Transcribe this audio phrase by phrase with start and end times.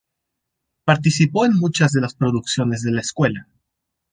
[0.83, 3.47] Participó en muchas de las producciones de la escuela.